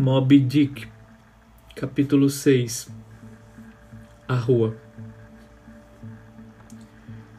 Moby 0.00 0.38
Dick, 0.38 0.86
capítulo 1.74 2.30
6 2.30 2.88
A 4.28 4.36
Rua 4.36 4.76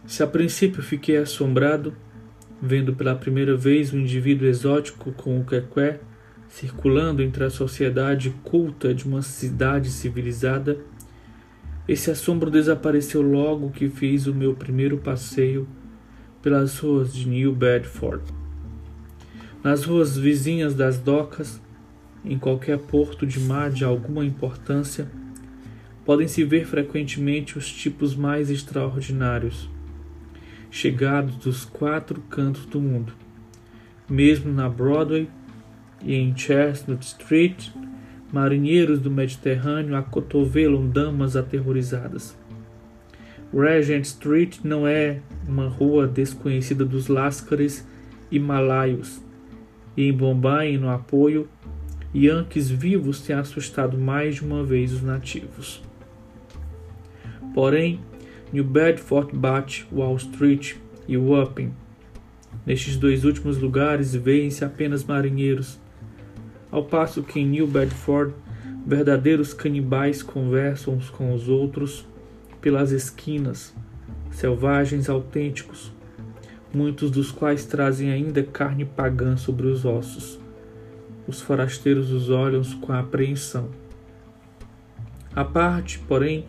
Se 0.05 0.21
a 0.21 0.27
princípio 0.27 0.83
fiquei 0.83 1.15
assombrado, 1.15 1.95
vendo 2.61 2.93
pela 2.93 3.15
primeira 3.15 3.55
vez 3.55 3.93
um 3.93 3.99
indivíduo 3.99 4.45
exótico 4.45 5.13
com 5.13 5.39
o 5.39 5.45
quequé 5.45 6.01
circulando 6.49 7.23
entre 7.23 7.45
a 7.45 7.49
sociedade 7.49 8.29
culta 8.43 8.93
de 8.93 9.05
uma 9.05 9.21
cidade 9.21 9.89
civilizada, 9.89 10.77
esse 11.87 12.11
assombro 12.11 12.51
desapareceu 12.51 13.21
logo 13.21 13.71
que 13.71 13.87
fiz 13.87 14.27
o 14.27 14.35
meu 14.35 14.53
primeiro 14.53 14.97
passeio 14.97 15.65
pelas 16.41 16.77
ruas 16.79 17.13
de 17.13 17.25
New 17.25 17.55
Bedford. 17.55 18.21
Nas 19.63 19.85
ruas 19.85 20.17
vizinhas 20.17 20.75
das 20.75 20.99
docas, 20.99 21.61
em 22.23 22.37
qualquer 22.37 22.77
porto 22.77 23.25
de 23.25 23.39
mar 23.39 23.71
de 23.71 23.83
alguma 23.83 24.25
importância, 24.25 25.07
podem-se 26.05 26.43
ver 26.43 26.65
frequentemente 26.65 27.57
os 27.57 27.71
tipos 27.71 28.15
mais 28.15 28.49
extraordinários, 28.49 29.69
chegados 30.71 31.35
dos 31.35 31.65
quatro 31.65 32.21
cantos 32.21 32.65
do 32.65 32.79
mundo. 32.79 33.13
Mesmo 34.09 34.51
na 34.51 34.67
Broadway 34.67 35.29
e 36.01 36.15
em 36.15 36.35
Chestnut 36.35 37.05
Street, 37.05 37.69
marinheiros 38.31 38.99
do 38.99 39.09
Mediterrâneo 39.11 39.95
acotovelam 39.95 40.87
damas 40.87 41.35
aterrorizadas. 41.35 42.37
Regent 43.53 44.05
Street 44.05 44.59
não 44.63 44.87
é 44.87 45.21
uma 45.47 45.67
rua 45.67 46.07
desconhecida 46.07 46.85
dos 46.85 47.07
lascares 47.07 47.87
e 48.31 48.39
malaios, 48.39 49.21
e 49.97 50.07
em 50.07 50.13
Bombay, 50.13 50.77
no 50.77 50.89
apoio, 50.89 51.47
Yankees 52.13 52.71
vivos 52.71 53.21
têm 53.21 53.35
assustado 53.35 53.95
mais 53.95 54.35
de 54.35 54.41
uma 54.41 54.63
vez 54.63 54.91
os 54.91 55.03
nativos. 55.03 55.79
Porém, 57.53 57.99
New 58.51 58.63
Bedford 58.63 59.35
bate 59.35 59.87
Wall 59.91 60.15
Street 60.15 60.75
e 61.07 61.15
Wapping. 61.15 61.71
Nestes 62.65 62.97
dois 62.97 63.25
últimos 63.25 63.59
lugares 63.59 64.15
veem-se 64.15 64.65
apenas 64.65 65.03
marinheiros, 65.03 65.79
ao 66.71 66.83
passo 66.83 67.21
que 67.21 67.39
em 67.39 67.45
New 67.45 67.67
Bedford 67.67 68.33
verdadeiros 68.87 69.53
canibais 69.53 70.23
conversam 70.23 70.95
uns 70.95 71.11
com 71.11 71.31
os 71.31 71.47
outros 71.47 72.07
pelas 72.59 72.91
esquinas, 72.91 73.73
selvagens 74.31 75.09
autênticos, 75.09 75.91
muitos 76.73 77.11
dos 77.11 77.31
quais 77.31 77.65
trazem 77.65 78.11
ainda 78.11 78.41
carne 78.41 78.83
pagã 78.83 79.37
sobre 79.37 79.67
os 79.67 79.85
ossos 79.85 80.39
os 81.29 81.41
forasteiros 81.41 82.11
os 82.11 82.31
olham 82.31 82.63
com 82.81 82.91
apreensão. 82.91 83.69
À 85.35 85.45
parte, 85.45 85.99
porém, 85.99 86.45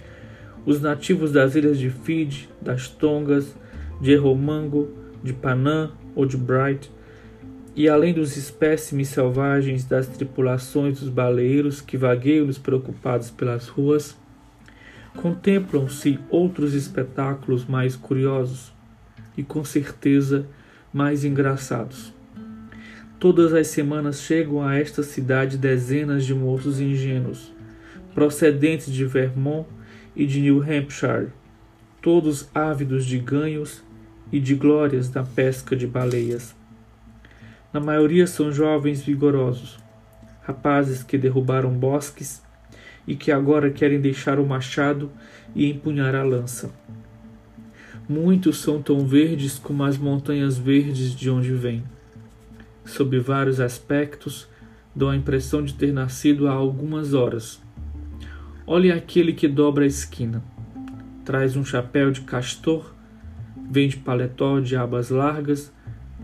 os 0.64 0.80
nativos 0.80 1.30
das 1.30 1.54
ilhas 1.54 1.78
de 1.78 1.90
Fiji, 1.90 2.48
das 2.60 2.88
Tongas, 2.88 3.54
de 4.00 4.12
Erromango, 4.12 4.88
de 5.22 5.34
Panã 5.34 5.90
ou 6.14 6.24
de 6.24 6.38
Bright, 6.38 6.90
e 7.76 7.88
além 7.88 8.14
dos 8.14 8.38
espécimes 8.38 9.08
selvagens 9.08 9.84
das 9.84 10.06
tripulações 10.06 11.00
dos 11.00 11.10
baleeiros 11.10 11.82
que 11.82 11.98
vagueiam 11.98 12.46
despreocupados 12.46 13.30
pelas 13.30 13.68
ruas, 13.68 14.16
contemplam-se 15.16 16.18
outros 16.30 16.72
espetáculos 16.72 17.66
mais 17.66 17.96
curiosos 17.96 18.72
e 19.36 19.42
com 19.42 19.62
certeza 19.62 20.46
mais 20.92 21.22
engraçados. 21.22 22.12
Todas 23.20 23.52
as 23.52 23.66
semanas 23.66 24.22
chegam 24.22 24.66
a 24.66 24.78
esta 24.78 25.02
cidade 25.02 25.58
dezenas 25.58 26.24
de 26.24 26.34
moços 26.34 26.80
ingênuos, 26.80 27.52
procedentes 28.14 28.90
de 28.90 29.04
Vermont 29.04 29.68
e 30.16 30.24
de 30.24 30.40
New 30.40 30.62
Hampshire, 30.62 31.28
todos 32.00 32.48
ávidos 32.54 33.04
de 33.04 33.18
ganhos 33.18 33.84
e 34.32 34.40
de 34.40 34.54
glórias 34.54 35.10
da 35.10 35.22
pesca 35.22 35.76
de 35.76 35.86
baleias. 35.86 36.56
Na 37.74 37.78
maioria 37.78 38.26
são 38.26 38.50
jovens 38.50 39.02
vigorosos, 39.02 39.78
rapazes 40.40 41.02
que 41.02 41.18
derrubaram 41.18 41.74
bosques 41.74 42.42
e 43.06 43.14
que 43.14 43.30
agora 43.30 43.70
querem 43.70 44.00
deixar 44.00 44.38
o 44.38 44.46
machado 44.46 45.12
e 45.54 45.68
empunhar 45.68 46.14
a 46.14 46.22
lança. 46.22 46.70
Muitos 48.08 48.62
são 48.62 48.80
tão 48.80 49.06
verdes 49.06 49.58
como 49.58 49.84
as 49.84 49.98
montanhas 49.98 50.56
verdes 50.56 51.14
de 51.14 51.28
onde 51.28 51.52
vêm 51.52 51.84
sob 52.90 53.18
vários 53.18 53.60
aspectos, 53.60 54.48
dão 54.94 55.08
a 55.08 55.16
impressão 55.16 55.62
de 55.62 55.74
ter 55.74 55.92
nascido 55.92 56.48
há 56.48 56.52
algumas 56.52 57.14
horas. 57.14 57.62
Olhe 58.66 58.92
aquele 58.92 59.32
que 59.32 59.48
dobra 59.48 59.84
a 59.84 59.86
esquina. 59.86 60.42
Traz 61.24 61.56
um 61.56 61.64
chapéu 61.64 62.10
de 62.10 62.22
castor, 62.22 62.94
vende 63.70 63.96
paletó 63.96 64.60
de 64.60 64.76
abas 64.76 65.10
largas, 65.10 65.72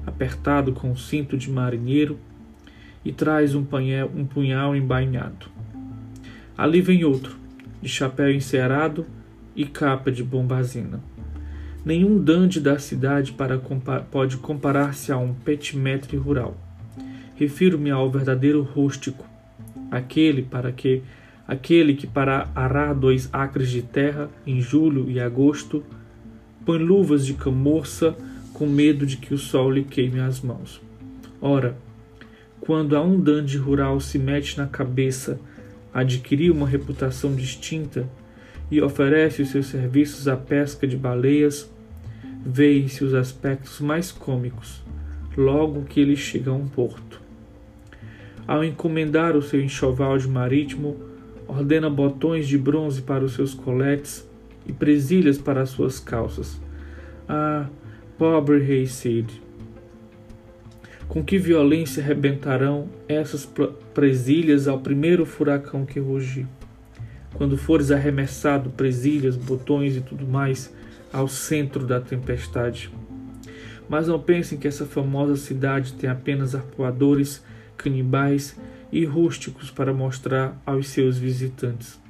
apertado 0.07 0.73
com 0.73 0.95
cinto 0.97 1.37
de 1.37 1.51
marinheiro, 1.51 2.19
e 3.05 3.13
traz 3.13 3.55
um, 3.55 3.65
panhel, 3.65 4.11
um 4.15 4.27
punhal 4.27 4.75
embainhado. 4.75 5.47
Ali 6.59 6.81
vem 6.81 7.05
outro, 7.05 7.37
de 7.81 7.89
chapéu 7.89 8.33
encerado 8.33 9.07
e 9.55 9.65
capa 9.65 10.11
de 10.11 10.25
bombazina. 10.25 11.01
Nenhum 11.87 12.19
dandy 12.21 12.59
da 12.59 12.81
cidade 12.81 13.31
para 13.31 13.61
pode 14.11 14.39
comparar-se 14.39 15.13
a 15.13 15.19
um 15.19 15.33
petimetre 15.33 16.17
rural. 16.17 16.57
Refiro-me 17.37 17.93
ao 17.93 18.11
verdadeiro 18.11 18.61
rústico, 18.61 19.25
aquele 19.89 20.43
para 20.43 20.73
que 20.73 21.05
aquele 21.47 21.95
que 21.95 22.09
para 22.09 22.51
arar 22.57 22.93
dois 22.93 23.29
acres 23.33 23.71
de 23.71 23.83
terra 23.83 24.29
em 24.45 24.61
julho 24.61 25.09
e 25.09 25.21
agosto 25.21 25.85
põe 26.65 26.79
luvas 26.79 27.25
de 27.25 27.35
camurça 27.35 28.17
com 28.53 28.67
medo 28.67 29.07
de 29.07 29.17
que 29.17 29.33
o 29.33 29.39
sol 29.39 29.71
lhe 29.71 29.85
queime 29.85 30.19
as 30.19 30.41
mãos. 30.41 30.83
Ora, 31.41 31.77
quando 32.59 32.97
a 32.97 33.01
um 33.01 33.21
dandy 33.21 33.59
rural 33.59 34.01
se 34.01 34.19
mete 34.19 34.59
na 34.59 34.67
cabeça 34.67 35.39
adquirir 35.95 36.51
uma 36.51 36.67
reputação 36.67 37.33
distinta 37.37 38.09
e 38.73 38.83
oferece 38.83 39.43
os 39.43 39.51
seus 39.51 39.67
serviços 39.67 40.27
à 40.27 40.37
pesca 40.37 40.85
de 40.85 40.97
baleias, 40.97 41.71
veem-se 42.49 43.03
os 43.03 43.13
aspectos 43.13 43.81
mais 43.81 44.13
cômicos, 44.13 44.81
logo 45.37 45.83
que 45.83 46.01
ele 46.01 46.15
chega 46.15 46.53
a 46.53 46.55
um 46.55 46.69
porto. 46.69 47.21
Ao 48.47 48.63
encomendar 48.63 49.37
o 49.37 49.43
seu 49.43 49.61
enxoval 49.61 50.17
de 50.17 50.29
marítimo, 50.29 50.97
ordena 51.49 51.91
botões 51.91 52.47
de 52.47 52.57
bronze 52.57 53.03
para 53.03 53.25
os 53.25 53.33
seus 53.33 53.53
coletes 53.53 54.25
e 54.65 54.73
presilhas 54.73 55.37
para 55.37 55.63
as 55.63 55.71
suas 55.71 55.99
calças. 55.99 56.61
Ah, 57.29 57.67
pobre 58.17 58.61
rei 58.61 58.87
Cid! 58.87 59.43
Com 61.09 61.25
que 61.25 61.39
violência 61.39 62.03
arrebentarão 62.03 62.89
essas 63.09 63.49
presilhas 63.93 64.69
ao 64.69 64.79
primeiro 64.79 65.27
furacão 65.27 65.85
que 65.85 65.99
rugir? 65.99 66.47
Quando 67.35 67.57
fores 67.57 67.91
arremessado 67.91 68.71
presilhas, 68.71 69.37
botões 69.37 69.97
e 69.97 70.01
tudo 70.01 70.27
mais, 70.27 70.73
ao 71.13 71.29
centro 71.29 71.87
da 71.87 72.01
tempestade. 72.01 72.91
Mas 73.89 74.09
não 74.09 74.21
pensem 74.21 74.59
que 74.59 74.67
essa 74.67 74.85
famosa 74.85 75.37
cidade 75.37 75.93
tem 75.93 76.11
apenas 76.11 76.55
arpoadores, 76.55 77.45
canibais 77.77 78.59
e 78.91 79.05
rústicos 79.05 79.71
para 79.71 79.95
mostrar 79.95 80.61
aos 80.67 80.89
seus 80.89 81.19
visitantes. 81.19 82.01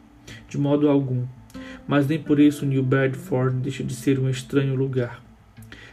De 0.48 0.58
modo 0.58 0.88
algum. 0.88 1.24
Mas 1.86 2.06
nem 2.06 2.18
por 2.18 2.40
isso 2.40 2.66
New 2.66 2.82
Bedford 2.82 3.58
deixa 3.58 3.84
de 3.84 3.94
ser 3.94 4.18
um 4.18 4.28
estranho 4.28 4.74
lugar. 4.74 5.22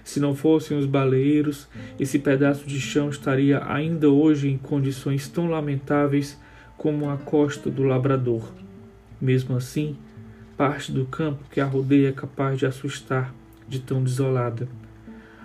Se 0.03 0.19
não 0.19 0.35
fossem 0.35 0.77
os 0.77 0.85
baleeiros, 0.85 1.67
esse 1.99 2.19
pedaço 2.19 2.67
de 2.67 2.79
chão 2.79 3.09
estaria 3.09 3.63
ainda 3.65 4.09
hoje 4.09 4.49
em 4.49 4.57
condições 4.57 5.27
tão 5.29 5.47
lamentáveis 5.47 6.37
como 6.77 7.09
a 7.09 7.17
costa 7.17 7.69
do 7.69 7.83
Labrador. 7.83 8.51
Mesmo 9.21 9.55
assim, 9.55 9.95
parte 10.57 10.91
do 10.91 11.05
campo 11.05 11.43
que 11.51 11.59
a 11.59 11.65
rodeia 11.65 12.09
é 12.09 12.11
capaz 12.11 12.57
de 12.59 12.65
assustar 12.65 13.33
de 13.67 13.79
tão 13.79 14.03
desolada. 14.03 14.67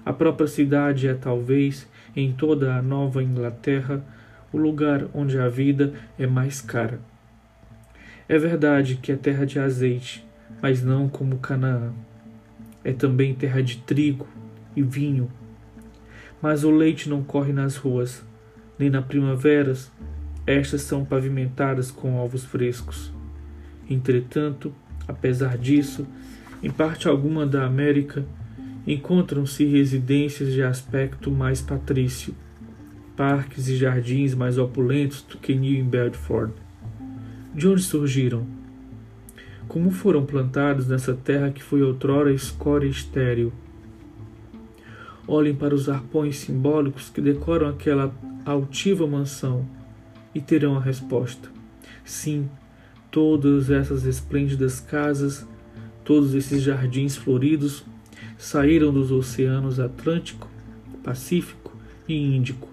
A 0.04 0.12
própria 0.12 0.46
cidade 0.46 1.06
é 1.06 1.14
talvez, 1.14 1.88
em 2.14 2.32
toda 2.32 2.74
a 2.74 2.82
Nova 2.82 3.22
Inglaterra, 3.22 4.04
o 4.52 4.58
lugar 4.58 5.06
onde 5.12 5.38
a 5.38 5.48
vida 5.48 5.92
é 6.18 6.26
mais 6.26 6.60
cara. 6.60 7.00
É 8.28 8.38
verdade 8.38 8.96
que 8.96 9.12
é 9.12 9.16
terra 9.16 9.44
de 9.44 9.58
azeite, 9.58 10.26
mas 10.60 10.82
não 10.82 11.08
como 11.08 11.38
Canaã. 11.38 11.92
É 12.84 12.92
também 12.92 13.34
terra 13.34 13.62
de 13.62 13.78
trigo 13.78 14.26
e 14.74 14.82
vinho. 14.82 15.30
Mas 16.40 16.64
o 16.64 16.70
leite 16.70 17.08
não 17.08 17.22
corre 17.22 17.52
nas 17.52 17.76
ruas, 17.76 18.24
nem 18.78 18.88
na 18.88 19.02
primavera, 19.02 19.74
estas 20.46 20.82
são 20.82 21.04
pavimentadas 21.04 21.90
com 21.90 22.16
ovos 22.16 22.44
frescos. 22.44 23.12
Entretanto, 23.90 24.74
Apesar 25.08 25.56
disso, 25.56 26.06
em 26.62 26.70
parte 26.70 27.08
alguma 27.08 27.46
da 27.46 27.64
América, 27.64 28.26
encontram-se 28.86 29.64
residências 29.64 30.52
de 30.52 30.62
aspecto 30.62 31.30
mais 31.30 31.62
patrício, 31.62 32.34
parques 33.16 33.68
e 33.68 33.76
jardins 33.76 34.34
mais 34.34 34.58
opulentos 34.58 35.22
do 35.22 35.38
que 35.38 35.54
New 35.54 35.84
Bedford. 35.84 36.52
De 37.54 37.66
onde 37.66 37.82
surgiram? 37.82 38.46
Como 39.66 39.90
foram 39.90 40.24
plantados 40.24 40.86
nessa 40.86 41.14
terra 41.14 41.50
que 41.50 41.62
foi 41.62 41.82
outrora 41.82 42.32
escória 42.32 42.86
estéril? 42.86 43.52
Olhem 45.26 45.54
para 45.54 45.74
os 45.74 45.88
arpões 45.88 46.36
simbólicos 46.36 47.10
que 47.10 47.20
decoram 47.20 47.68
aquela 47.68 48.14
altiva 48.46 49.06
mansão 49.06 49.68
e 50.34 50.40
terão 50.40 50.76
a 50.76 50.80
resposta. 50.80 51.50
Sim, 52.04 52.48
todas 53.10 53.70
essas 53.70 54.04
esplêndidas 54.04 54.80
casas, 54.80 55.46
todos 56.04 56.34
esses 56.34 56.62
jardins 56.62 57.16
floridos 57.16 57.84
saíram 58.36 58.92
dos 58.92 59.10
oceanos 59.10 59.80
Atlântico, 59.80 60.48
Pacífico 61.02 61.76
e 62.06 62.14
Índico. 62.14 62.68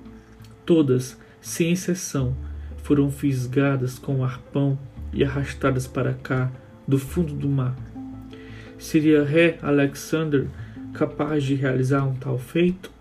Todas, 0.65 1.17
sem 1.41 1.71
exceção, 1.71 2.35
foram 2.83 3.09
fisgadas 3.09 3.97
com 3.97 4.17
o 4.17 4.23
arpão 4.23 4.77
e 5.11 5.23
arrastadas 5.23 5.87
para 5.87 6.13
cá, 6.13 6.51
do 6.87 6.99
fundo 6.99 7.33
do 7.33 7.49
mar. 7.49 7.75
Seria 8.77 9.23
Ré 9.23 9.57
Alexander 9.61 10.47
capaz 10.93 11.43
de 11.43 11.55
realizar 11.55 12.03
um 12.03 12.13
tal 12.13 12.37
feito? 12.37 12.91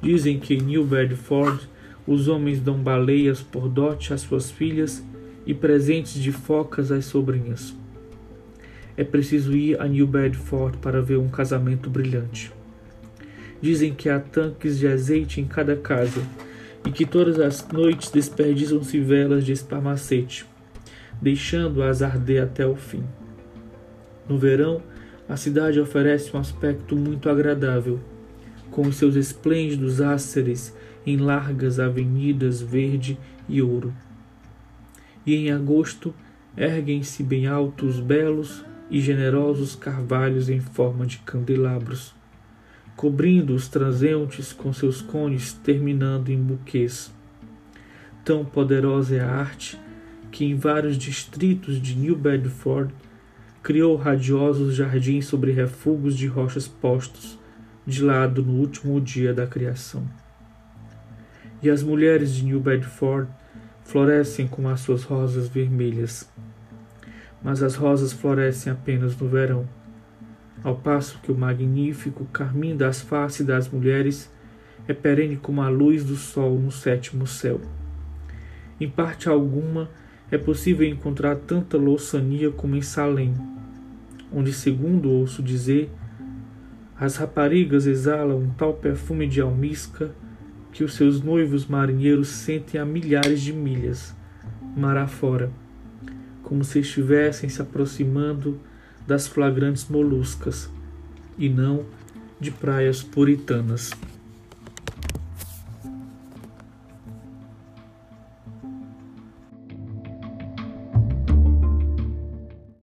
Dizem 0.00 0.38
que 0.38 0.54
em 0.54 0.60
New 0.60 0.84
Bedford 0.84 1.68
os 2.06 2.28
homens 2.28 2.60
dão 2.60 2.78
baleias 2.78 3.42
por 3.42 3.68
dote 3.68 4.12
às 4.12 4.20
suas 4.20 4.50
filhas 4.50 5.02
e 5.46 5.54
presentes 5.54 6.14
de 6.14 6.32
focas 6.32 6.90
às 6.90 7.04
sobrinhas. 7.04 7.74
É 8.96 9.04
preciso 9.04 9.54
ir 9.54 9.80
a 9.80 9.86
New 9.86 10.06
Bedford 10.06 10.78
para 10.78 11.00
ver 11.00 11.18
um 11.18 11.28
casamento 11.28 11.88
brilhante. 11.88 12.52
Dizem 13.60 13.94
que 13.94 14.08
há 14.08 14.18
tanques 14.18 14.78
de 14.78 14.88
azeite 14.88 15.40
em 15.40 15.44
cada 15.44 15.76
casa 15.76 16.22
e 16.84 16.90
que 16.90 17.06
todas 17.06 17.38
as 17.38 17.66
noites 17.68 18.10
desperdiçam-se 18.10 18.98
velas 19.00 19.44
de 19.44 19.52
esparmacete, 19.52 20.46
deixando-as 21.20 22.02
arder 22.02 22.42
até 22.42 22.66
o 22.66 22.76
fim. 22.76 23.02
No 24.28 24.38
verão, 24.38 24.82
a 25.28 25.36
cidade 25.36 25.80
oferece 25.80 26.36
um 26.36 26.40
aspecto 26.40 26.96
muito 26.96 27.28
agradável, 27.28 28.00
com 28.70 28.90
seus 28.92 29.16
esplêndidos 29.16 30.00
áceres 30.00 30.74
em 31.04 31.16
largas 31.16 31.78
avenidas 31.78 32.60
verde 32.60 33.18
e 33.48 33.60
ouro. 33.60 33.92
E 35.26 35.34
em 35.34 35.50
agosto 35.50 36.14
erguem-se 36.56 37.22
bem 37.22 37.46
altos 37.46 38.00
belos 38.00 38.64
e 38.90 39.00
generosos 39.00 39.74
carvalhos 39.74 40.48
em 40.48 40.60
forma 40.60 41.04
de 41.04 41.18
candelabros 41.18 42.14
cobrindo 42.96 43.54
os 43.54 43.68
transeuntes 43.68 44.52
com 44.52 44.72
seus 44.72 45.02
cones 45.02 45.52
terminando 45.52 46.30
em 46.30 46.40
buquês. 46.40 47.12
Tão 48.24 48.44
poderosa 48.44 49.16
é 49.16 49.20
a 49.20 49.30
arte 49.30 49.78
que 50.32 50.44
em 50.44 50.54
vários 50.54 50.96
distritos 50.96 51.80
de 51.80 51.94
New 51.94 52.16
Bedford 52.16 52.92
criou 53.62 53.96
radiosos 53.96 54.74
jardins 54.74 55.26
sobre 55.26 55.52
refugos 55.52 56.16
de 56.16 56.26
rochas 56.26 56.66
postos 56.66 57.38
de 57.86 58.02
lado 58.02 58.42
no 58.42 58.54
último 58.54 59.00
dia 59.00 59.32
da 59.32 59.46
criação. 59.46 60.08
E 61.62 61.68
as 61.68 61.82
mulheres 61.82 62.34
de 62.34 62.44
New 62.44 62.60
Bedford 62.60 63.30
florescem 63.86 64.46
com 64.46 64.68
as 64.68 64.80
suas 64.80 65.02
rosas 65.02 65.48
vermelhas. 65.48 66.30
Mas 67.42 67.62
as 67.62 67.74
rosas 67.74 68.12
florescem 68.12 68.72
apenas 68.72 69.16
no 69.16 69.28
verão 69.28 69.66
ao 70.66 70.74
passo 70.74 71.20
que 71.22 71.30
o 71.30 71.38
magnífico 71.38 72.24
carmim 72.26 72.76
das 72.76 73.00
faces 73.00 73.46
das 73.46 73.68
mulheres 73.68 74.28
é 74.88 74.92
perene 74.92 75.36
como 75.36 75.62
a 75.62 75.68
luz 75.68 76.04
do 76.04 76.16
sol 76.16 76.58
no 76.58 76.72
sétimo 76.72 77.26
céu. 77.26 77.60
Em 78.80 78.90
parte 78.90 79.28
alguma 79.28 79.88
é 80.28 80.36
possível 80.36 80.86
encontrar 80.86 81.36
tanta 81.36 81.76
louçania 81.76 82.50
como 82.50 82.74
em 82.74 82.82
Salém, 82.82 83.32
onde, 84.32 84.52
segundo 84.52 85.08
ouço 85.08 85.40
dizer, 85.40 85.88
as 86.98 87.16
raparigas 87.16 87.86
exalam 87.86 88.38
um 88.38 88.50
tal 88.50 88.74
perfume 88.74 89.28
de 89.28 89.40
almisca 89.40 90.12
que 90.76 90.84
os 90.84 90.92
seus 90.92 91.22
noivos 91.22 91.64
marinheiros 91.64 92.28
sentem 92.28 92.78
a 92.78 92.84
milhares 92.84 93.40
de 93.40 93.50
milhas, 93.50 94.14
mar 94.76 94.98
afora, 94.98 95.50
como 96.42 96.62
se 96.64 96.80
estivessem 96.80 97.48
se 97.48 97.62
aproximando 97.62 98.60
das 99.06 99.26
flagrantes 99.26 99.88
moluscas 99.88 100.68
e 101.38 101.48
não 101.48 101.86
de 102.38 102.50
praias 102.50 103.02
puritanas. 103.02 103.90